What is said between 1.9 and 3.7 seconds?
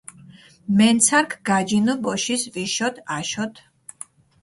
ბოშის ვიშოთ, აშოთ.